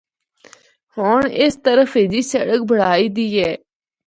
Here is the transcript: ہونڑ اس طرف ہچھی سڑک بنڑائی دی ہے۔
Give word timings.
ہونڑ 0.95 1.21
اس 1.43 1.53
طرف 1.65 1.89
ہچھی 1.97 2.21
سڑک 2.31 2.61
بنڑائی 2.69 3.07
دی 3.15 3.27
ہے۔ 3.39 3.53